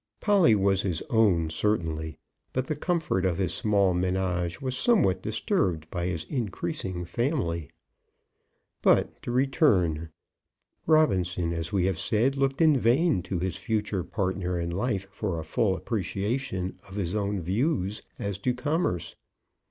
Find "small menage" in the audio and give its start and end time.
3.53-4.59